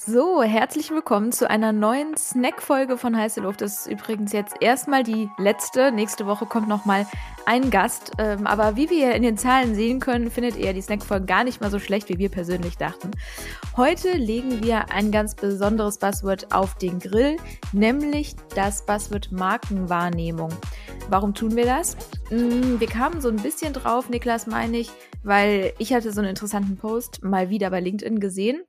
[0.00, 3.62] So, herzlich willkommen zu einer neuen Snack-Folge von Heiße Luft.
[3.62, 5.90] Das ist übrigens jetzt erstmal die letzte.
[5.90, 7.04] Nächste Woche kommt nochmal
[7.46, 8.12] ein Gast.
[8.18, 11.60] Ähm, aber wie wir in den Zahlen sehen können, findet ihr die Snack-Folgen gar nicht
[11.60, 13.10] mal so schlecht, wie wir persönlich dachten.
[13.76, 17.36] Heute legen wir ein ganz besonderes Buzzword auf den Grill,
[17.72, 20.50] nämlich das Buzzword Markenwahrnehmung.
[21.08, 21.96] Warum tun wir das?
[22.30, 24.92] Mm, wir kamen so ein bisschen drauf, Niklas meine ich,
[25.24, 28.62] weil ich hatte so einen interessanten Post mal wieder bei LinkedIn gesehen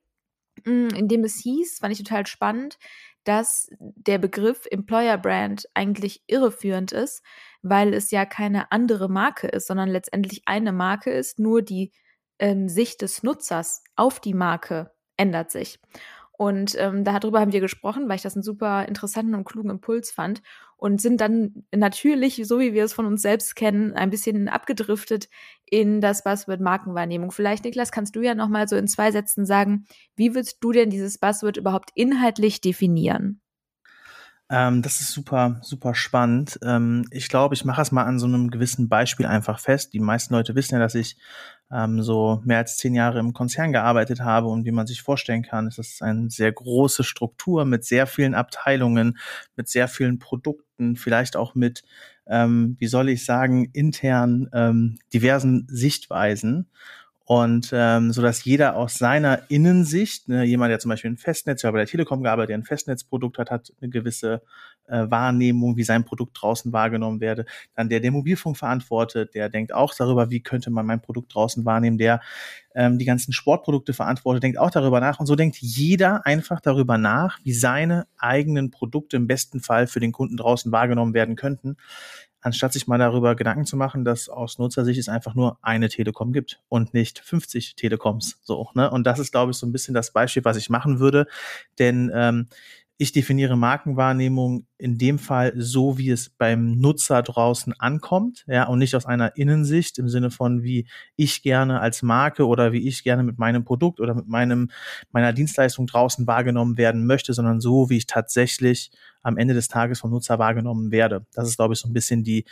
[0.64, 2.78] in dem es hieß, fand ich total spannend,
[3.24, 7.22] dass der Begriff Employer Brand eigentlich irreführend ist,
[7.62, 11.92] weil es ja keine andere Marke ist, sondern letztendlich eine Marke ist, nur die
[12.38, 15.78] ähm, Sicht des Nutzers auf die Marke ändert sich.
[16.40, 20.10] Und ähm, darüber haben wir gesprochen, weil ich das einen super interessanten und klugen Impuls
[20.10, 20.40] fand
[20.78, 25.28] und sind dann natürlich, so wie wir es von uns selbst kennen, ein bisschen abgedriftet
[25.70, 27.30] in das Buzzword Markenwahrnehmung.
[27.30, 30.72] Vielleicht, Niklas, kannst du ja noch mal so in zwei Sätzen sagen, wie würdest du
[30.72, 33.40] denn dieses Buzzword überhaupt inhaltlich definieren?
[34.52, 36.58] Ähm, das ist super, super spannend.
[36.64, 39.92] Ähm, ich glaube, ich mache es mal an so einem gewissen Beispiel einfach fest.
[39.92, 41.16] Die meisten Leute wissen ja, dass ich
[41.70, 45.42] ähm, so mehr als zehn Jahre im Konzern gearbeitet habe und wie man sich vorstellen
[45.42, 49.18] kann, ist es eine sehr große Struktur mit sehr vielen Abteilungen,
[49.54, 51.84] mit sehr vielen Produkten, vielleicht auch mit,
[52.30, 56.68] ähm, wie soll ich sagen, intern ähm, diversen Sichtweisen
[57.24, 61.62] und ähm, so dass jeder aus seiner Innensicht, ne, jemand, der zum Beispiel ein Festnetz,
[61.62, 64.42] ja bei der Telekom gearbeitet, der ein Festnetzprodukt hat, hat eine gewisse
[64.88, 67.46] äh, Wahrnehmung, wie sein Produkt draußen wahrgenommen werde.
[67.76, 71.64] Dann der, der Mobilfunk verantwortet, der denkt auch darüber, wie könnte man mein Produkt draußen
[71.64, 71.98] wahrnehmen.
[71.98, 72.20] Der
[72.74, 75.20] ähm, die ganzen Sportprodukte verantwortet, denkt auch darüber nach.
[75.20, 80.00] Und so denkt jeder einfach darüber nach, wie seine eigenen Produkte im besten Fall für
[80.00, 81.76] den Kunden draußen wahrgenommen werden könnten
[82.40, 86.32] anstatt sich mal darüber Gedanken zu machen, dass aus Nutzersicht es einfach nur eine Telekom
[86.32, 88.38] gibt und nicht 50 Telekoms.
[88.42, 88.90] So, ne?
[88.90, 91.26] Und das ist, glaube ich, so ein bisschen das Beispiel, was ich machen würde.
[91.78, 92.48] Denn ähm,
[93.00, 98.78] ich definiere Markenwahrnehmung in dem Fall so, wie es beim Nutzer draußen ankommt, ja, und
[98.78, 103.02] nicht aus einer Innensicht im Sinne von, wie ich gerne als Marke oder wie ich
[103.02, 104.70] gerne mit meinem Produkt oder mit meinem,
[105.12, 108.90] meiner Dienstleistung draußen wahrgenommen werden möchte, sondern so, wie ich tatsächlich
[109.22, 111.24] am Ende des Tages vom Nutzer wahrgenommen werde.
[111.32, 112.44] Das ist, glaube ich, so ein bisschen die,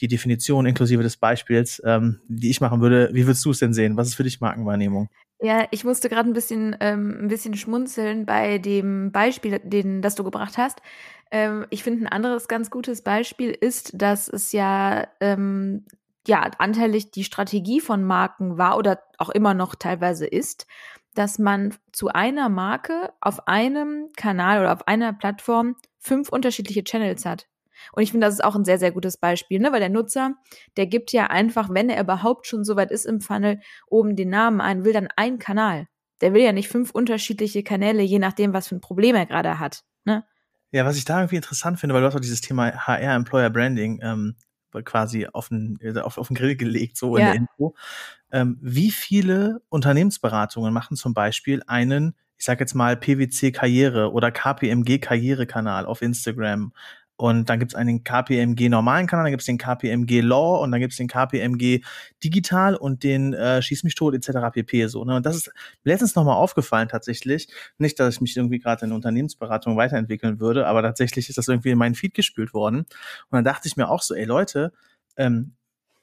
[0.00, 3.10] die Definition inklusive des Beispiels, ähm, die ich machen würde.
[3.12, 3.96] Wie würdest du es denn sehen?
[3.96, 5.08] Was ist für dich Markenwahrnehmung?
[5.44, 10.14] Ja, ich musste gerade ein bisschen, ähm, ein bisschen schmunzeln bei dem Beispiel, den, das
[10.14, 10.80] du gebracht hast.
[11.30, 15.84] Ähm, ich finde, ein anderes ganz gutes Beispiel ist, dass es ja, ähm,
[16.26, 20.66] ja anteilig die Strategie von Marken war oder auch immer noch teilweise ist,
[21.14, 27.26] dass man zu einer Marke auf einem Kanal oder auf einer Plattform fünf unterschiedliche Channels
[27.26, 27.48] hat.
[27.92, 29.72] Und ich finde, das ist auch ein sehr, sehr gutes Beispiel, ne?
[29.72, 30.34] weil der Nutzer,
[30.76, 34.30] der gibt ja einfach, wenn er überhaupt schon so weit ist im Funnel, oben den
[34.30, 35.86] Namen ein, will dann einen Kanal.
[36.20, 39.58] Der will ja nicht fünf unterschiedliche Kanäle, je nachdem, was für ein Problem er gerade
[39.58, 39.84] hat.
[40.04, 40.24] Ne?
[40.70, 43.50] Ja, was ich da irgendwie interessant finde, weil du hast auch dieses Thema HR, Employer
[43.50, 44.36] Branding, ähm,
[44.82, 47.26] quasi auf den, äh, auf, auf den Grill gelegt, so ja.
[47.26, 47.76] in der Info.
[48.32, 54.32] Ähm, wie viele Unternehmensberatungen machen zum Beispiel einen, ich sag jetzt mal, PwC Karriere oder
[54.32, 56.72] KPMG Karrierekanal auf Instagram
[57.16, 60.96] und dann gibt's einen KPMG normalen Kanal, dann gibt's den KPMG Law und dann gibt's
[60.96, 61.80] den KPMG
[62.22, 64.50] Digital und den äh, Schieß mich tot etc.
[64.52, 64.86] pp.
[64.88, 65.16] So, ne?
[65.16, 65.52] Und das ist
[65.84, 67.48] letztens nochmal aufgefallen tatsächlich.
[67.78, 71.70] Nicht, dass ich mich irgendwie gerade in Unternehmensberatung weiterentwickeln würde, aber tatsächlich ist das irgendwie
[71.70, 72.78] in meinen Feed gespült worden.
[72.78, 72.86] Und
[73.30, 74.72] dann dachte ich mir auch so, ey Leute,
[75.16, 75.54] ähm,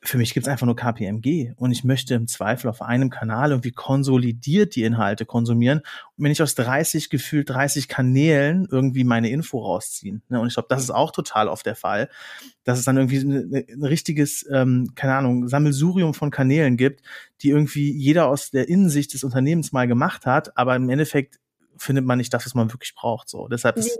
[0.04, 3.72] für mich gibt's einfach nur KPMG und ich möchte im Zweifel auf einem Kanal irgendwie
[3.72, 9.60] konsolidiert die Inhalte konsumieren und mir nicht aus 30 gefühlt 30 Kanälen irgendwie meine Info
[9.60, 10.24] rausziehen.
[10.28, 10.40] Ne?
[10.40, 12.10] Und ich glaube, das ist auch total oft der Fall,
[12.64, 17.04] dass es dann irgendwie ein, ein richtiges, ähm, keine Ahnung, Sammelsurium von Kanälen gibt,
[17.42, 21.40] die irgendwie jeder aus der Innensicht des Unternehmens mal gemacht hat, aber im Endeffekt
[21.78, 23.30] findet man nicht das, was man wirklich braucht.
[23.30, 24.00] So, deshalb ist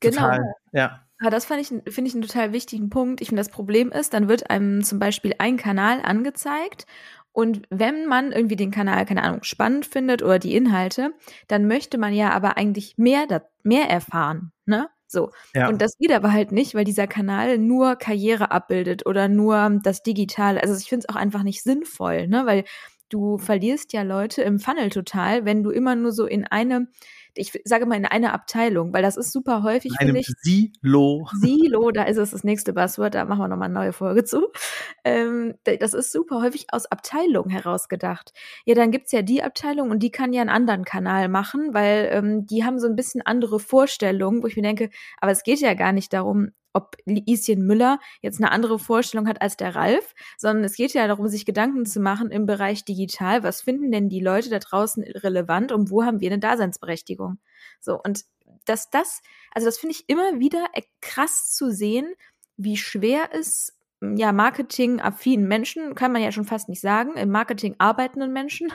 [0.00, 0.16] genau.
[0.16, 0.40] total,
[0.72, 1.07] ja.
[1.20, 3.20] Ja, das fand ich, finde ich einen total wichtigen Punkt.
[3.20, 6.86] Ich finde, das Problem ist, dann wird einem zum Beispiel ein Kanal angezeigt
[7.32, 11.12] und wenn man irgendwie den Kanal, keine Ahnung, spannend findet oder die Inhalte,
[11.46, 13.26] dann möchte man ja aber eigentlich mehr,
[13.62, 14.88] mehr erfahren, ne?
[15.06, 15.30] So.
[15.54, 15.68] Ja.
[15.68, 20.02] Und das geht aber halt nicht, weil dieser Kanal nur Karriere abbildet oder nur das
[20.02, 20.60] Digitale.
[20.62, 22.44] Also ich finde es auch einfach nicht sinnvoll, ne?
[22.44, 22.64] Weil
[23.08, 26.88] du verlierst ja Leute im Funnel total, wenn du immer nur so in eine
[27.38, 30.26] ich sage mal in einer Abteilung, weil das ist super häufig, finde ich.
[30.40, 31.28] Silo.
[31.34, 34.48] Silo, da ist es das nächste Buzzword, da machen wir nochmal eine neue Folge zu.
[35.04, 38.32] Ähm, das ist super häufig aus Abteilungen herausgedacht.
[38.64, 42.08] Ja, dann gibt's ja die Abteilung und die kann ja einen anderen Kanal machen, weil
[42.12, 45.60] ähm, die haben so ein bisschen andere Vorstellungen, wo ich mir denke, aber es geht
[45.60, 50.14] ja gar nicht darum, ob Lieschen Müller jetzt eine andere Vorstellung hat als der Ralf,
[50.36, 53.42] sondern es geht ja darum, sich Gedanken zu machen im Bereich digital.
[53.42, 57.38] Was finden denn die Leute da draußen relevant und wo haben wir eine Daseinsberechtigung?
[57.80, 58.24] So, und
[58.64, 59.20] dass das,
[59.52, 60.66] also das finde ich immer wieder
[61.00, 62.14] krass zu sehen,
[62.56, 67.74] wie schwer es ja, marketing-affinen Menschen, kann man ja schon fast nicht sagen, im Marketing
[67.78, 68.72] arbeitenden Menschen,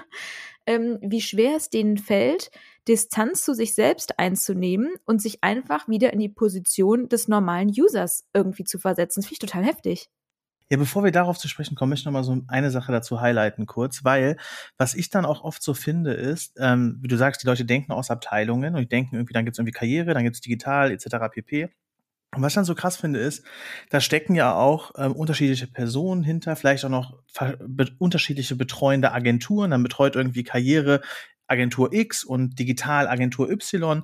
[0.66, 2.52] ähm, wie schwer es denen fällt,
[2.88, 8.26] Distanz zu sich selbst einzunehmen und sich einfach wieder in die Position des normalen Users
[8.34, 9.22] irgendwie zu versetzen.
[9.22, 10.10] Das finde ich total heftig.
[10.70, 13.22] Ja, bevor wir darauf zu sprechen kommen, möchte ich noch mal so eine Sache dazu
[13.22, 14.38] highlighten kurz, weil
[14.78, 17.92] was ich dann auch oft so finde ist, ähm, wie du sagst, die Leute denken
[17.92, 20.92] aus Abteilungen und die denken irgendwie, dann gibt es irgendwie Karriere, dann gibt es digital
[20.92, 21.18] etc.
[21.32, 21.70] pp.
[22.36, 23.46] Und was ich dann so krass finde, ist,
[23.92, 27.20] da stecken ja auch ähm, unterschiedliche Personen hinter, vielleicht auch noch
[28.00, 29.72] unterschiedliche betreuende Agenturen.
[29.72, 31.02] Dann betreut irgendwie Karriere
[31.54, 34.04] Agentur X und Digital Agentur Y.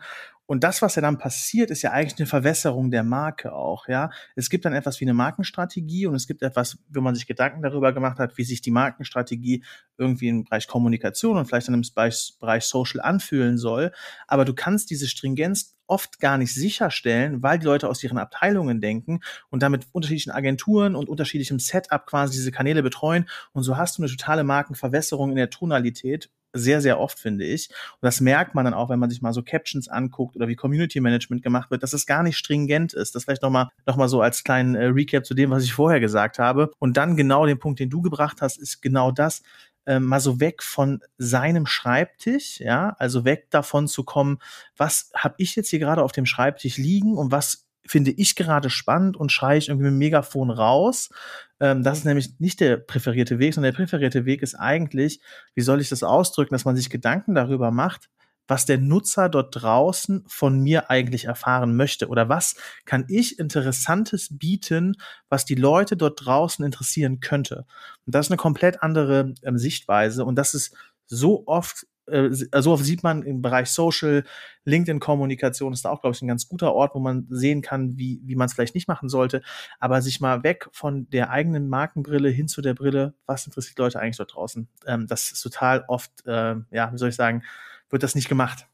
[0.49, 4.09] Und das, was ja dann passiert, ist ja eigentlich eine Verwässerung der Marke auch, ja.
[4.35, 7.61] Es gibt dann etwas wie eine Markenstrategie und es gibt etwas, wo man sich Gedanken
[7.61, 9.63] darüber gemacht hat, wie sich die Markenstrategie
[9.99, 13.91] irgendwie im Bereich Kommunikation und vielleicht dann im Bereich, Bereich Social anfühlen soll.
[14.25, 18.81] Aber du kannst diese Stringenz oft gar nicht sicherstellen, weil die Leute aus ihren Abteilungen
[18.81, 19.19] denken
[19.51, 23.29] und damit unterschiedlichen Agenturen und unterschiedlichem Setup quasi diese Kanäle betreuen.
[23.53, 27.69] Und so hast du eine totale Markenverwässerung in der Tonalität sehr, sehr oft, finde ich.
[27.69, 30.55] Und das merkt man dann auch, wenn man sich mal so Captions anguckt oder wie
[30.55, 33.15] Community Management gemacht wird, dass es gar nicht stringent ist.
[33.15, 35.99] Das vielleicht nochmal noch mal so als kleinen äh, Recap zu dem, was ich vorher
[35.99, 36.71] gesagt habe.
[36.79, 39.43] Und dann genau den Punkt, den du gebracht hast, ist genau das,
[39.85, 44.39] äh, mal so weg von seinem Schreibtisch, ja, also weg davon zu kommen,
[44.77, 48.69] was habe ich jetzt hier gerade auf dem Schreibtisch liegen und was finde ich gerade
[48.69, 51.09] spannend und schreie ich irgendwie mit dem Megafon raus.
[51.59, 55.21] Ähm, das ist nämlich nicht der präferierte Weg, sondern der präferierte Weg ist eigentlich,
[55.55, 58.09] wie soll ich das ausdrücken, dass man sich Gedanken darüber macht,
[58.47, 64.29] was der Nutzer dort draußen von mir eigentlich erfahren möchte oder was kann ich Interessantes
[64.37, 64.95] bieten,
[65.29, 67.65] was die Leute dort draußen interessieren könnte.
[68.05, 72.71] Und das ist eine komplett andere ähm, Sichtweise und das ist so oft äh, so
[72.71, 74.23] oft sieht man im Bereich Social,
[74.65, 78.21] LinkedIn-Kommunikation ist da auch, glaube ich, ein ganz guter Ort, wo man sehen kann, wie,
[78.23, 79.41] wie man es vielleicht nicht machen sollte.
[79.79, 83.99] Aber sich mal weg von der eigenen Markenbrille hin zu der Brille, was interessiert Leute
[83.99, 84.67] eigentlich dort draußen?
[84.85, 87.43] Ähm, das ist total oft, äh, ja, wie soll ich sagen,
[87.89, 88.67] wird das nicht gemacht.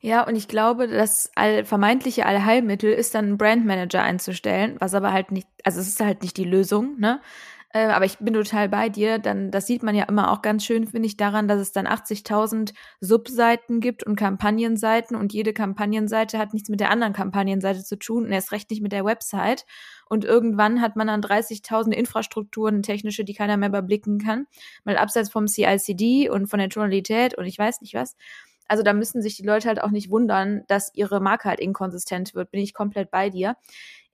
[0.00, 5.12] Ja, und ich glaube, das all, vermeintliche Allheilmittel ist dann einen Brandmanager einzustellen, was aber
[5.12, 7.20] halt nicht, also es ist halt nicht die Lösung, ne?
[7.70, 9.18] Äh, aber ich bin total bei dir.
[9.18, 11.86] Dann, das sieht man ja immer auch ganz schön, finde ich, daran, dass es dann
[11.86, 17.98] 80.000 Subseiten gibt und Kampagnenseiten und jede Kampagnenseite hat nichts mit der anderen Kampagnenseite zu
[17.98, 19.66] tun und erst recht nicht mit der Website.
[20.08, 24.46] Und irgendwann hat man dann 30.000 Infrastrukturen, technische, die keiner mehr überblicken kann.
[24.84, 28.16] Mal abseits vom CICD und von der Tonalität und ich weiß nicht was.
[28.68, 32.34] Also da müssen sich die Leute halt auch nicht wundern, dass ihre Marke halt inkonsistent
[32.34, 32.50] wird.
[32.50, 33.56] Bin ich komplett bei dir.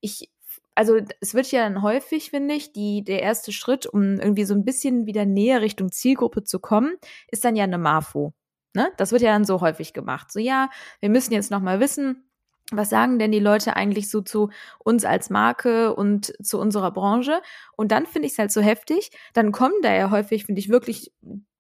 [0.00, 0.30] Ich
[0.74, 4.54] also es wird ja dann häufig, finde ich, die, der erste Schritt, um irgendwie so
[4.54, 6.96] ein bisschen wieder näher Richtung Zielgruppe zu kommen,
[7.28, 8.34] ist dann ja eine Marfo.
[8.74, 8.92] Ne?
[8.96, 10.32] Das wird ja dann so häufig gemacht.
[10.32, 10.68] So, ja,
[11.00, 12.28] wir müssen jetzt nochmal wissen,
[12.72, 17.40] was sagen denn die Leute eigentlich so zu uns als Marke und zu unserer Branche?
[17.76, 19.10] Und dann finde ich es halt so heftig.
[19.32, 21.12] Dann kommen da ja häufig, finde ich, wirklich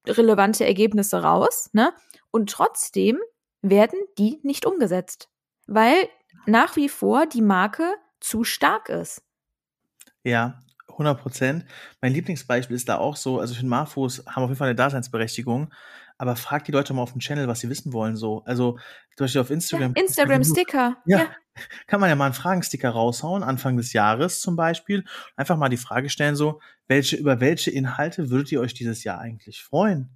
[0.06, 1.70] relevante Ergebnisse raus.
[1.72, 1.92] Ne?
[2.30, 3.18] Und trotzdem
[3.62, 5.28] werden die nicht umgesetzt.
[5.66, 6.08] Weil
[6.46, 9.22] nach wie vor die Marke zu stark ist.
[10.22, 11.64] Ja, 100 Prozent.
[12.00, 14.76] Mein Lieblingsbeispiel ist da auch so, also ich finde, Marfos haben auf jeden Fall eine
[14.76, 15.72] Daseinsberechtigung,
[16.16, 18.42] aber frag die Leute mal auf dem Channel, was sie wissen wollen, so.
[18.44, 18.78] Also,
[19.16, 19.94] zum Beispiel auf Instagram.
[19.96, 20.96] Ja, Instagram-Sticker.
[21.04, 21.26] Ja, ja,
[21.86, 25.04] Kann man ja mal einen Fragensticker raushauen, Anfang des Jahres zum Beispiel.
[25.36, 29.18] Einfach mal die Frage stellen, so, welche, über welche Inhalte würdet ihr euch dieses Jahr
[29.18, 30.10] eigentlich freuen?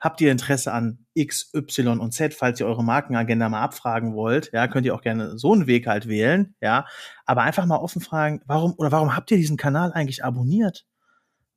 [0.00, 4.50] Habt ihr Interesse an X, Y und Z, falls ihr eure Markenagenda mal abfragen wollt,
[4.52, 6.86] ja, könnt ihr auch gerne so einen Weg halt wählen, ja.
[7.26, 10.86] Aber einfach mal offen fragen, warum oder warum habt ihr diesen Kanal eigentlich abonniert?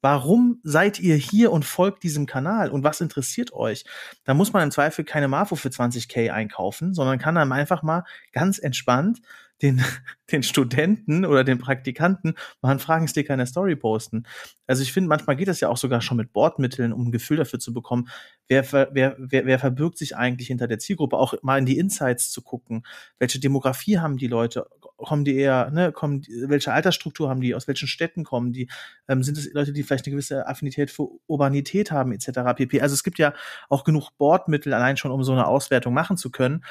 [0.04, 3.86] Warum seid ihr hier und folgt diesem Kanal und was interessiert euch?
[4.24, 8.04] Da muss man im Zweifel keine Marfo für 20k einkaufen, sondern kann dann einfach mal
[8.32, 9.22] ganz entspannt
[9.62, 9.84] den,
[10.32, 14.24] den Studenten oder den Praktikanten mal einen Fragensticker in der Story posten.
[14.68, 17.38] Also ich finde, manchmal geht das ja auch sogar schon mit Bordmitteln, um ein Gefühl
[17.38, 18.10] dafür zu bekommen,
[18.48, 22.32] wer, wer, wer, wer verbirgt sich eigentlich hinter der Zielgruppe, auch mal in die Insights
[22.32, 22.84] zu gucken.
[23.20, 24.68] Welche Demografie haben die Leute?
[25.04, 28.70] Kommen die eher, ne, kommen, welche Altersstruktur haben die, aus welchen Städten kommen die?
[29.08, 32.56] Ähm, sind es Leute, die vielleicht eine gewisse Affinität für Urbanität haben, etc.
[32.56, 32.82] pp.
[32.82, 33.34] Also es gibt ja
[33.70, 36.64] auch genug Bordmittel allein schon, um so eine Auswertung machen zu können.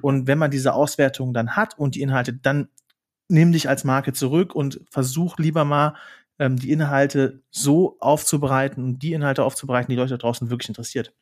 [0.00, 2.68] Und wenn man diese Auswertung dann hat und die Inhalte dann
[3.28, 5.94] nimm dich als Marke zurück und versuch lieber mal
[6.38, 11.12] ähm, die Inhalte so aufzubereiten und die Inhalte aufzubereiten, die Leute da draußen wirklich interessiert.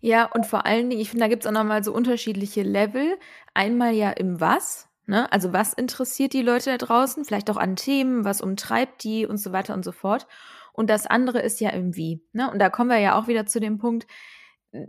[0.00, 3.18] Ja, und vor allen Dingen, ich finde, da gibt es auch nochmal so unterschiedliche Level.
[3.52, 5.30] Einmal ja im Was, Ne?
[5.32, 7.24] Also was interessiert die Leute da draußen?
[7.24, 10.26] Vielleicht auch an Themen, was umtreibt die und so weiter und so fort.
[10.72, 12.22] Und das andere ist ja irgendwie.
[12.32, 12.50] Ne?
[12.50, 14.06] Und da kommen wir ja auch wieder zu dem Punkt,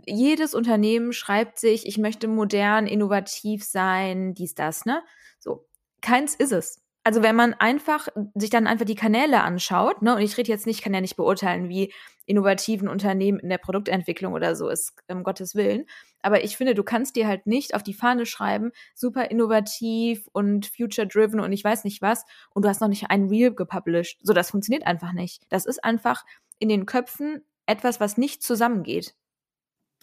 [0.06, 5.02] jedes Unternehmen schreibt sich, ich möchte modern, innovativ sein, dies, das, ne?
[5.40, 5.66] So.
[6.00, 10.22] Keins ist es also wenn man einfach sich dann einfach die Kanäle anschaut, ne, und
[10.22, 11.92] ich rede jetzt nicht, kann ja nicht beurteilen, wie
[12.26, 15.86] innovativen Unternehmen in der Produktentwicklung oder so ist, um Gottes Willen.
[16.22, 20.66] Aber ich finde, du kannst dir halt nicht auf die Fahne schreiben, super innovativ und
[20.66, 24.20] future-driven und ich weiß nicht was, und du hast noch nicht ein Reel gepublished.
[24.22, 25.42] So, das funktioniert einfach nicht.
[25.48, 26.24] Das ist einfach
[26.60, 29.14] in den Köpfen etwas, was nicht zusammengeht.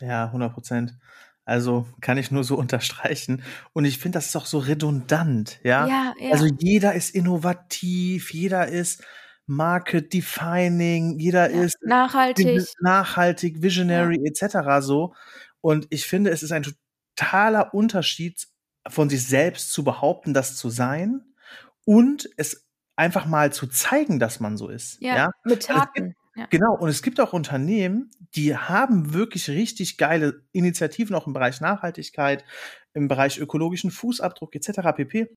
[0.02, 0.98] Ja, 100 Prozent.
[1.50, 3.44] Also kann ich nur so unterstreichen.
[3.74, 5.88] Und ich finde, das ist auch so redundant, ja?
[5.88, 6.32] Ja, ja.
[6.32, 9.04] Also jeder ist innovativ, jeder ist
[9.48, 14.32] Market Defining, jeder ja, ist nachhaltig, nachhaltig, visionary ja.
[14.32, 14.86] etc.
[14.86, 15.16] so.
[15.60, 16.66] Und ich finde, es ist ein
[17.16, 18.48] totaler Unterschied
[18.88, 21.22] von sich selbst zu behaupten, das zu sein
[21.84, 25.02] und es einfach mal zu zeigen, dass man so ist.
[25.02, 25.32] Ja, ja?
[25.44, 26.16] mit Taten.
[26.50, 31.62] Genau, und es gibt auch Unternehmen, die haben wirklich richtig geile Initiativen auch im Bereich
[31.62, 32.44] Nachhaltigkeit,
[32.94, 34.94] im Bereich ökologischen Fußabdruck etc.
[34.96, 35.30] pp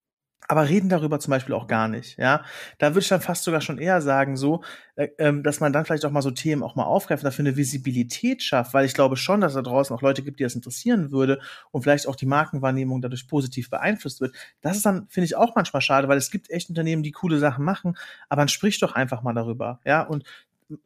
[0.48, 2.44] aber reden darüber zum Beispiel auch gar nicht, ja.
[2.78, 4.62] Da würde ich dann fast sogar schon eher sagen, so,
[4.96, 7.56] äh, ähm, dass man dann vielleicht auch mal so Themen auch mal aufgreift, dafür eine
[7.56, 11.12] Visibilität schafft, weil ich glaube schon, dass da draußen auch Leute gibt, die das interessieren
[11.12, 11.40] würde
[11.70, 14.34] und vielleicht auch die Markenwahrnehmung dadurch positiv beeinflusst wird.
[14.60, 17.38] Das ist dann, finde ich, auch manchmal schade, weil es gibt echt Unternehmen, die coole
[17.38, 17.96] Sachen machen,
[18.28, 20.02] aber man spricht doch einfach mal darüber, ja.
[20.02, 20.24] Und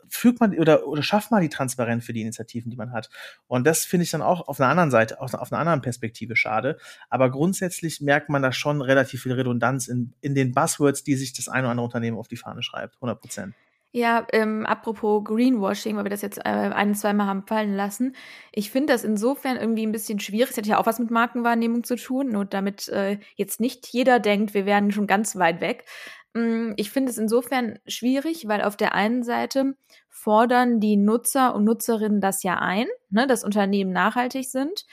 [0.09, 3.11] fügt man oder, oder schafft man die Transparenz für die Initiativen, die man hat.
[3.47, 6.37] Und das finde ich dann auch auf einer anderen Seite, auf, auf einer anderen Perspektive
[6.37, 6.79] schade.
[7.11, 11.33] Aber grundsätzlich merkt man da schon relativ viel Redundanz in, in den Buzzwords, die sich
[11.33, 12.97] das eine oder andere Unternehmen auf die Fahne schreibt.
[12.97, 13.55] 100 Prozent.
[13.97, 18.15] Ja, ähm, apropos Greenwashing, weil wir das jetzt äh, ein, zweimal haben fallen lassen.
[18.53, 20.51] Ich finde das insofern irgendwie ein bisschen schwierig.
[20.51, 24.21] Es hat ja auch was mit Markenwahrnehmung zu tun, nur damit äh, jetzt nicht jeder
[24.21, 25.87] denkt, wir wären schon ganz weit weg.
[26.35, 29.79] Mm, ich finde es insofern schwierig, weil auf der einen Seite
[30.11, 34.85] fordern die Nutzer und Nutzerinnen das ja ein, ne, dass Unternehmen nachhaltig sind.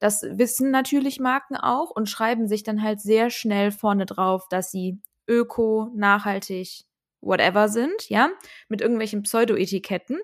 [0.00, 4.70] Das wissen natürlich Marken auch und schreiben sich dann halt sehr schnell vorne drauf, dass
[4.70, 6.84] sie öko, nachhaltig,
[7.20, 8.30] whatever sind, ja,
[8.68, 10.18] mit irgendwelchen Pseudo-Etiketten,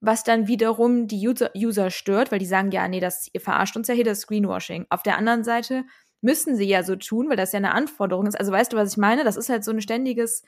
[0.00, 3.76] was dann wiederum die User, User stört, weil die sagen, ja, nee, das, ihr verarscht
[3.76, 4.86] uns ja hier das Screenwashing.
[4.90, 5.84] Auf der anderen Seite
[6.20, 8.38] müssen sie ja so tun, weil das ja eine Anforderung ist.
[8.38, 9.24] Also weißt du, was ich meine?
[9.24, 10.42] Das ist halt so ein ständiges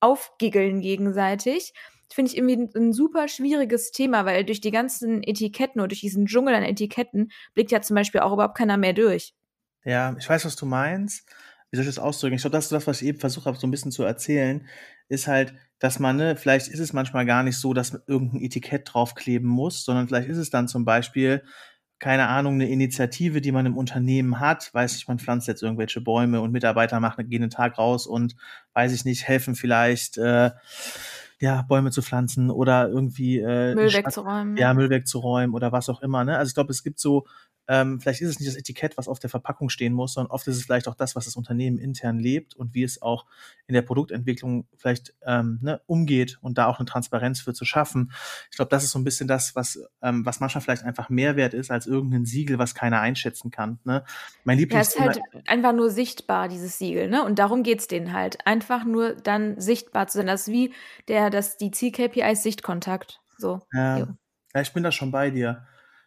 [0.00, 1.72] Aufgiggeln gegenseitig.
[2.12, 6.00] Finde ich irgendwie ein, ein, super schwieriges Thema, weil durch die ganzen Etiketten oder durch
[6.00, 9.34] diesen Dschungel an Etiketten blickt ja zum Beispiel auch überhaupt keiner mehr durch.
[9.84, 11.28] Ja, ich weiß, was du meinst.
[11.70, 12.36] Wie soll ich das ausdrücken?
[12.36, 14.66] Ich glaube, das ist das, was ich eben versucht habe, so ein bisschen zu erzählen,
[15.08, 18.92] ist halt, dass man, ne, vielleicht ist es manchmal gar nicht so, dass irgendein Etikett
[18.92, 21.42] draufkleben muss, sondern vielleicht ist es dann zum Beispiel,
[21.98, 26.00] keine Ahnung, eine Initiative, die man im Unternehmen hat, weiß ich, man pflanzt jetzt irgendwelche
[26.00, 28.36] Bäume und Mitarbeiter machen, gehen einen Tag raus und
[28.74, 30.50] weiß ich nicht, helfen vielleicht äh,
[31.38, 34.56] ja, Bäume zu pflanzen oder irgendwie äh, Müll wegzuräumen.
[34.56, 36.24] Ja, Müll wegzuräumen oder was auch immer.
[36.24, 36.36] Ne?
[36.36, 37.26] Also ich glaube, es gibt so
[37.68, 40.46] ähm, vielleicht ist es nicht das Etikett, was auf der Verpackung stehen muss, sondern oft
[40.46, 43.26] ist es vielleicht auch das, was das Unternehmen intern lebt und wie es auch
[43.66, 48.12] in der Produktentwicklung vielleicht ähm, ne, umgeht und da auch eine Transparenz für zu schaffen.
[48.50, 51.54] Ich glaube, das ist so ein bisschen das, was, ähm, was manchmal vielleicht einfach Mehrwert
[51.54, 53.80] ist als irgendein Siegel, was keiner einschätzen kann.
[53.84, 54.04] Ne?
[54.44, 57.24] Mein Lieblings ja, ist halt einfach nur sichtbar, dieses Siegel, ne?
[57.24, 58.46] Und darum geht's denen halt.
[58.46, 60.26] Einfach nur dann sichtbar zu sein.
[60.26, 60.72] Das ist wie
[61.08, 63.20] der, das, die Ziel-KPIs Sichtkontakt.
[63.38, 63.60] So.
[63.72, 63.98] Ja.
[63.98, 65.66] ja, ich bin da schon bei dir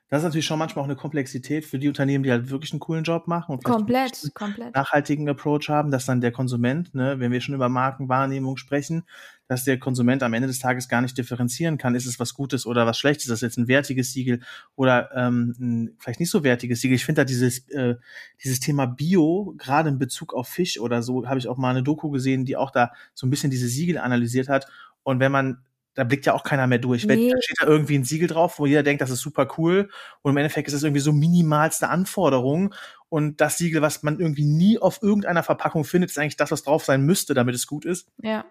[0.10, 2.80] das ist natürlich schon manchmal auch eine Komplexität für die Unternehmen, die halt wirklich einen
[2.80, 4.74] coolen Job machen und komplett, einen komplett.
[4.74, 9.04] nachhaltigen Approach haben, dass dann der Konsument, ne, wenn wir schon über Markenwahrnehmung sprechen,
[9.48, 12.66] dass der Konsument am Ende des Tages gar nicht differenzieren kann, ist es was Gutes
[12.66, 14.42] oder was Schlechtes, ist das jetzt ein wertiges Siegel
[14.75, 16.96] oder ähm, ein vielleicht nicht so wertiges Siegel.
[16.96, 17.96] Ich finde da dieses, äh,
[18.44, 21.84] dieses Thema Bio, gerade in Bezug auf Fisch oder so, habe ich auch mal eine
[21.84, 24.66] Doku gesehen, die auch da so ein bisschen diese Siegel analysiert hat.
[25.04, 25.60] Und wenn man
[26.00, 27.06] da blickt ja auch keiner mehr durch.
[27.06, 27.29] Nee.
[27.29, 29.89] Da steht da irgendwie ein Siegel drauf, wo jeder denkt, das ist super cool.
[30.22, 32.74] Und im Endeffekt ist es irgendwie so minimalste Anforderung.
[33.10, 36.63] Und das Siegel, was man irgendwie nie auf irgendeiner Verpackung findet, ist eigentlich das, was
[36.63, 38.08] drauf sein müsste, damit es gut ist.
[38.22, 38.46] Ja.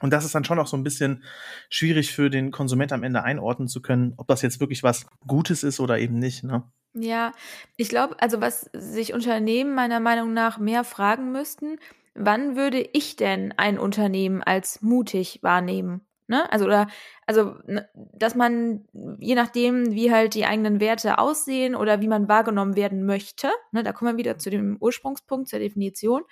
[0.00, 1.22] Und das ist dann schon auch so ein bisschen
[1.70, 5.62] schwierig für den Konsument am Ende einordnen zu können, ob das jetzt wirklich was Gutes
[5.62, 6.42] ist oder eben nicht.
[6.42, 6.64] Ne?
[6.94, 7.32] Ja,
[7.76, 11.78] ich glaube, also was sich Unternehmen meiner Meinung nach mehr fragen müssten,
[12.14, 16.02] wann würde ich denn ein Unternehmen als mutig wahrnehmen?
[16.32, 16.50] Ne?
[16.50, 16.86] Also, oder,
[17.26, 18.86] also, ne, dass man,
[19.20, 23.82] je nachdem, wie halt die eigenen Werte aussehen oder wie man wahrgenommen werden möchte, ne,
[23.82, 26.22] da kommen wir wieder zu dem Ursprungspunkt, zur Definition.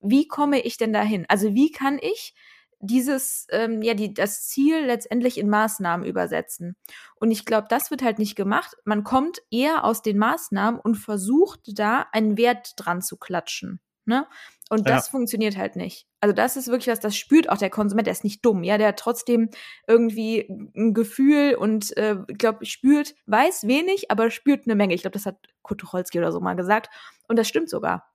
[0.00, 1.26] Wie komme ich denn dahin?
[1.28, 2.34] Also, wie kann ich
[2.78, 6.76] dieses, ähm, ja, die, das Ziel letztendlich in Maßnahmen übersetzen.
[7.16, 8.74] Und ich glaube, das wird halt nicht gemacht.
[8.86, 13.80] Man kommt eher aus den Maßnahmen und versucht da einen Wert dran zu klatschen.
[14.10, 14.26] Ne?
[14.70, 15.10] Und das ja.
[15.10, 16.06] funktioniert halt nicht.
[16.20, 18.76] Also das ist wirklich was, das spürt auch der Konsument, der ist nicht dumm, ja,
[18.76, 19.50] der hat trotzdem
[19.86, 24.94] irgendwie ein Gefühl und äh, ich glaube, spürt, weiß wenig, aber spürt eine Menge.
[24.94, 26.90] Ich glaube, das hat Kurt Tucholsky oder so mal gesagt.
[27.26, 28.09] Und das stimmt sogar.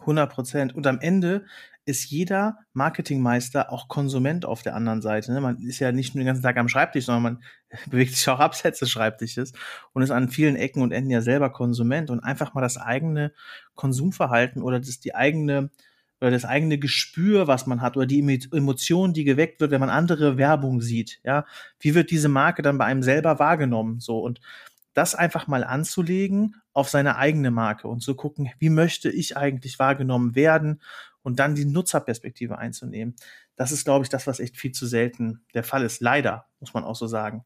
[0.00, 0.74] 100 Prozent.
[0.74, 1.44] Und am Ende
[1.86, 5.32] ist jeder Marketingmeister auch Konsument auf der anderen Seite.
[5.32, 5.40] Ne?
[5.40, 7.42] Man ist ja nicht nur den ganzen Tag am Schreibtisch, sondern man
[7.90, 9.52] bewegt sich auch abseits des Schreibtisches
[9.92, 13.32] und ist an vielen Ecken und Enden ja selber Konsument und einfach mal das eigene
[13.74, 15.70] Konsumverhalten oder das die eigene
[16.20, 19.90] oder das eigene Gespür, was man hat, oder die Emotion, die geweckt wird, wenn man
[19.90, 21.20] andere Werbung sieht.
[21.24, 21.44] Ja,
[21.78, 24.00] wie wird diese Marke dann bei einem selber wahrgenommen?
[24.00, 24.40] So und
[24.96, 29.78] das einfach mal anzulegen auf seine eigene Marke und zu gucken, wie möchte ich eigentlich
[29.78, 30.80] wahrgenommen werden
[31.22, 33.14] und dann die Nutzerperspektive einzunehmen.
[33.56, 36.00] Das ist, glaube ich, das, was echt viel zu selten der Fall ist.
[36.00, 37.44] Leider, muss man auch so sagen.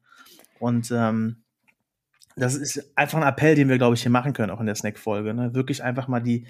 [0.60, 1.42] Und ähm,
[2.36, 4.76] das ist einfach ein Appell, den wir, glaube ich, hier machen können, auch in der
[4.76, 5.34] Snack-Folge.
[5.34, 5.52] Ne?
[5.52, 6.46] Wirklich einfach mal die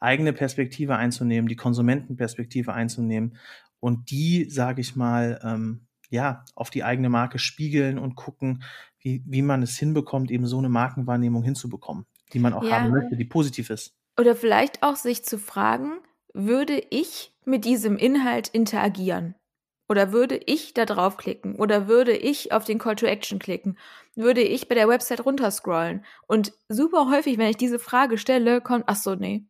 [0.00, 3.36] eigene Perspektive einzunehmen, die Konsumentenperspektive einzunehmen
[3.80, 8.62] und die, sage ich mal, ähm, ja, auf die eigene Marke spiegeln und gucken,
[9.00, 12.80] wie, wie man es hinbekommt, eben so eine Markenwahrnehmung hinzubekommen, die man auch ja.
[12.80, 13.94] haben möchte, die positiv ist.
[14.18, 15.98] Oder vielleicht auch sich zu fragen,
[16.34, 19.34] würde ich mit diesem Inhalt interagieren?
[19.88, 21.54] Oder würde ich da draufklicken?
[21.56, 23.78] Oder würde ich auf den Call to Action klicken?
[24.14, 26.04] Würde ich bei der Website runterscrollen?
[26.26, 29.46] Und super häufig, wenn ich diese Frage stelle, kommt, ach so, nee,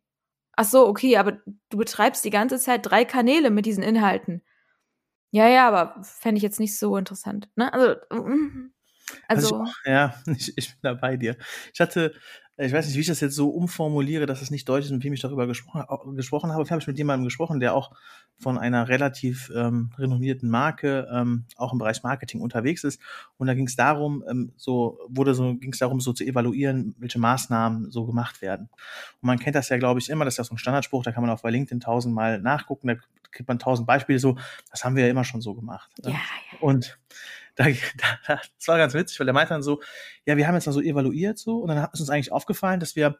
[0.61, 1.39] Ach so, okay, aber
[1.69, 4.41] du betreibst die ganze Zeit drei Kanäle mit diesen Inhalten.
[5.31, 7.49] Ja, ja, aber fände ich jetzt nicht so interessant.
[7.55, 7.71] Ne?
[7.71, 8.71] Also, mm,
[9.27, 11.37] also, also ich, ja, ich, ich bin da bei dir.
[11.73, 12.13] Ich hatte
[12.61, 15.03] ich weiß nicht, wie ich das jetzt so umformuliere, dass es nicht deutlich ist, mit
[15.03, 16.63] wem ich darüber gesprochen, gesprochen habe.
[16.63, 17.91] Ich habe mit jemandem gesprochen, der auch
[18.37, 23.01] von einer relativ ähm, renommierten Marke ähm, auch im Bereich Marketing unterwegs ist.
[23.37, 26.95] Und da ging es darum, ähm, so wurde so ging es darum, so zu evaluieren,
[26.99, 28.69] welche Maßnahmen so gemacht werden.
[29.21, 30.25] Und man kennt das ja, glaube ich, immer.
[30.25, 31.03] Das ist ja so ein Standardspruch.
[31.03, 32.87] Da kann man auch bei LinkedIn tausendmal nachgucken.
[32.87, 32.95] Da
[33.31, 34.19] kriegt man tausend Beispiele.
[34.19, 34.37] So,
[34.69, 35.89] das haben wir ja immer schon so gemacht.
[36.03, 36.17] Ja, ja.
[36.59, 36.99] Und
[37.59, 37.65] da,
[38.27, 39.81] da, das war ganz witzig, weil der meinte dann so,
[40.25, 42.95] ja, wir haben jetzt mal so evaluiert so und dann ist uns eigentlich aufgefallen, dass
[42.95, 43.17] wir,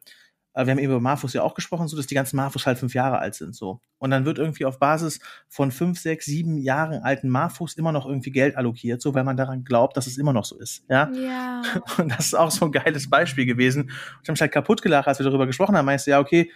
[0.53, 2.77] äh, wir haben eben über Marfus ja auch gesprochen, so dass die ganzen Marfus halt
[2.77, 3.81] fünf Jahre alt sind so.
[3.97, 8.05] Und dann wird irgendwie auf Basis von fünf, sechs, sieben Jahren alten Marfus immer noch
[8.05, 10.85] irgendwie Geld allokiert, so weil man daran glaubt, dass es immer noch so ist.
[10.89, 11.11] Ja.
[11.11, 11.61] ja.
[11.97, 13.89] Und das ist auch so ein geiles Beispiel gewesen.
[13.89, 15.85] Ich habe mich halt kaputt gelacht, als wir darüber gesprochen haben.
[15.85, 16.49] Meinst du, ja, okay,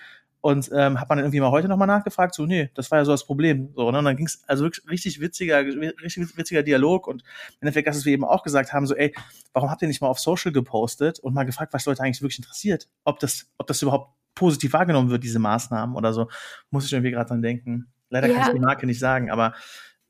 [0.44, 3.06] und ähm, hat man dann irgendwie mal heute nochmal nachgefragt, so, nee, das war ja
[3.06, 3.72] so das Problem.
[3.78, 4.00] So, ne?
[4.00, 7.08] Und dann ging es also wirklich richtig witziger, richtig witziger Dialog.
[7.08, 9.16] Und im Endeffekt, das, was wir eben auch gesagt haben, so, ey,
[9.54, 12.40] warum habt ihr nicht mal auf Social gepostet und mal gefragt, was Leute eigentlich wirklich
[12.40, 12.90] interessiert?
[13.06, 16.28] Ob das, ob das überhaupt positiv wahrgenommen wird, diese Maßnahmen oder so.
[16.72, 17.88] Muss ich irgendwie gerade dran denken.
[18.10, 18.34] Leider ja.
[18.34, 19.54] kann ich die Marke nicht sagen, aber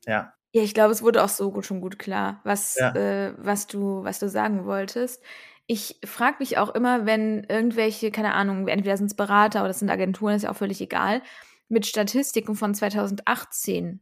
[0.04, 0.34] ja.
[0.54, 2.94] Ja, ich glaube, es wurde auch so gut, schon gut klar, was, ja.
[2.94, 5.20] äh, was du, was du sagen wolltest.
[5.66, 9.90] Ich frage mich auch immer, wenn irgendwelche, keine Ahnung, entweder sind es Berater oder sind
[9.90, 11.22] Agenturen, ist ja auch völlig egal,
[11.68, 14.00] mit Statistiken von 2018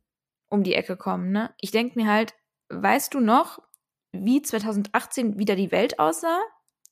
[0.51, 1.33] um die Ecke kommen.
[1.33, 1.55] Ne?
[1.59, 2.35] Ich denke mir halt,
[2.69, 3.61] weißt du noch,
[4.13, 6.39] wie 2018 wieder die Welt aussah?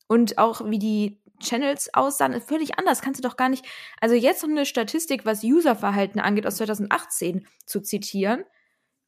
[0.08, 3.02] Und auch wie die Channels aussahen, völlig anders.
[3.02, 3.66] Kannst du doch gar nicht.
[4.00, 8.44] Also jetzt noch eine Statistik, was Userverhalten angeht, aus 2018 zu zitieren,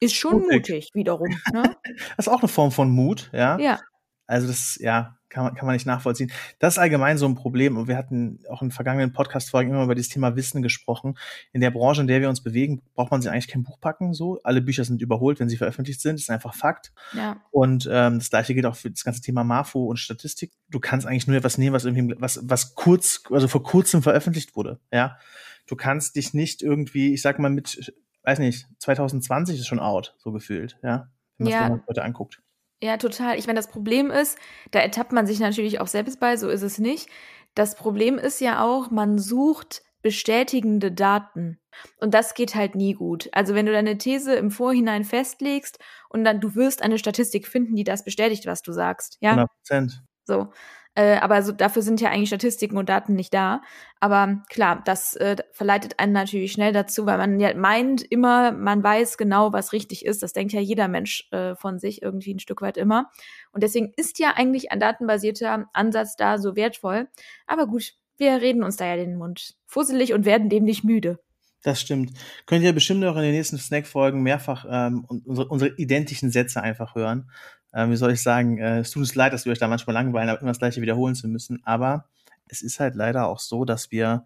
[0.03, 1.29] ist schon mutig, mutig wiederum.
[1.53, 1.75] Ne?
[2.17, 3.57] das ist auch eine Form von Mut, ja.
[3.59, 3.79] Ja.
[4.25, 6.31] Also das, ja, kann man, kann man nicht nachvollziehen.
[6.59, 7.75] Das ist allgemein so ein Problem.
[7.75, 11.17] Und wir hatten auch in vergangenen Podcast-Folgen immer über das Thema Wissen gesprochen.
[11.51, 14.13] In der Branche, in der wir uns bewegen, braucht man sich eigentlich kein Buch packen.
[14.13, 16.15] So, alle Bücher sind überholt, wenn sie veröffentlicht sind.
[16.15, 16.93] Das ist einfach Fakt.
[17.13, 17.41] Ja.
[17.51, 20.51] Und ähm, das gleiche gilt auch für das ganze Thema Marfo und Statistik.
[20.69, 24.55] Du kannst eigentlich nur etwas nehmen, was irgendwie, was, was kurz, also vor kurzem veröffentlicht
[24.55, 24.79] wurde.
[24.91, 25.17] Ja.
[25.65, 30.15] Du kannst dich nicht irgendwie, ich sag mal, mit, weiß nicht, 2020 ist schon out,
[30.17, 31.09] so gefühlt, ja.
[31.37, 31.75] Wenn man ja.
[31.75, 32.41] sich heute anguckt.
[32.81, 33.37] Ja, total.
[33.39, 34.37] Ich meine, das Problem ist,
[34.71, 37.09] da ertappt man sich natürlich auch selbst bei, so ist es nicht.
[37.55, 41.59] Das Problem ist ja auch, man sucht bestätigende Daten.
[41.97, 43.29] Und das geht halt nie gut.
[43.31, 47.75] Also wenn du deine These im Vorhinein festlegst und dann du wirst eine Statistik finden,
[47.75, 49.17] die das bestätigt, was du sagst.
[49.21, 49.31] Ja.
[49.31, 50.03] 100 Prozent.
[50.25, 50.51] So.
[50.95, 53.61] Äh, aber so, dafür sind ja eigentlich Statistiken und Daten nicht da.
[53.99, 58.83] Aber klar, das äh, verleitet einen natürlich schnell dazu, weil man ja meint immer, man
[58.83, 60.21] weiß genau, was richtig ist.
[60.21, 63.09] Das denkt ja jeder Mensch äh, von sich irgendwie ein Stück weit immer.
[63.51, 67.07] Und deswegen ist ja eigentlich ein datenbasierter Ansatz da so wertvoll.
[67.47, 71.19] Aber gut, wir reden uns da ja den Mund fusselig und werden dem nicht müde.
[71.63, 72.11] Das stimmt.
[72.45, 76.93] Könnt ihr bestimmt auch in den nächsten Snack-Folgen mehrfach ähm, unsere, unsere identischen Sätze einfach
[76.93, 77.31] hören
[77.73, 79.93] äh, wie soll ich sagen, äh, es tut uns leid, dass wir euch da manchmal
[79.93, 81.61] langweilen, aber immer das Gleiche wiederholen zu müssen.
[81.65, 82.05] Aber
[82.47, 84.25] es ist halt leider auch so, dass wir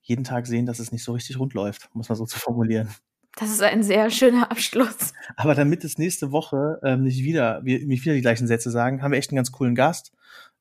[0.00, 2.88] jeden Tag sehen, dass es nicht so richtig rund läuft, muss man so zu formulieren.
[3.36, 5.12] Das ist ein sehr schöner Abschluss.
[5.36, 9.02] Aber damit es nächste Woche ähm, nicht wieder, wir nicht wieder die gleichen Sätze sagen,
[9.02, 10.12] haben wir echt einen ganz coolen Gast.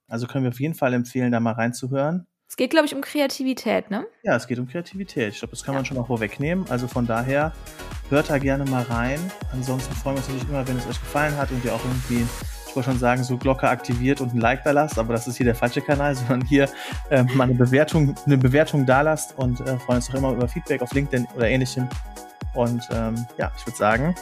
[0.08, 2.26] Also können wir auf jeden Fall empfehlen, da mal reinzuhören.
[2.54, 4.06] Es geht, glaube ich, um Kreativität, ne?
[4.22, 5.34] Ja, es geht um Kreativität.
[5.34, 5.80] Ich glaube, das kann ja.
[5.80, 6.68] man schon auch vorwegnehmen.
[6.70, 7.52] Also von daher
[8.10, 9.20] hört da gerne mal rein.
[9.52, 12.24] Ansonsten freuen wir uns natürlich immer, wenn es euch gefallen hat und ihr auch irgendwie,
[12.68, 15.38] ich wollte schon sagen, so Glocke aktiviert und ein Like da lasst, aber das ist
[15.38, 16.70] hier der falsche Kanal, sondern hier
[17.10, 20.48] äh, mal eine Bewertung, eine Bewertung da lasst und äh, freuen uns auch immer über
[20.48, 21.90] Feedback auf LinkedIn oder ähnlichem.
[22.54, 24.16] Und ähm, ja, ich würde sagen,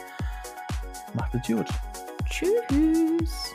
[1.13, 1.67] macht es gut.
[2.29, 3.53] Tschüss.